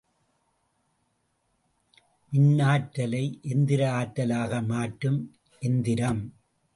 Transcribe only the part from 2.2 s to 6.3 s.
மின்னாற்றலை எந்திர ஆற்றலாக மாற்றும் எந்திரம்.